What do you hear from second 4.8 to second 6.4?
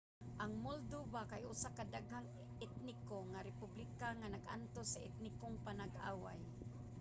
sa etnikong panag-away